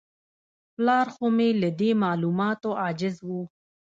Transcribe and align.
پلار 0.75 1.07
خو 1.15 1.25
مې 1.35 1.49
له 1.61 1.69
دې 1.79 1.91
معلوماتو 2.03 2.69
عاجز 2.83 3.15
و. 3.27 3.29